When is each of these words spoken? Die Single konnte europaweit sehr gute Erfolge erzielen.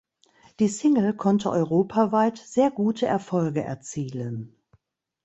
Die 0.59 0.67
Single 0.67 1.13
konnte 1.15 1.51
europaweit 1.51 2.39
sehr 2.39 2.71
gute 2.71 3.05
Erfolge 3.05 3.61
erzielen. 3.63 4.55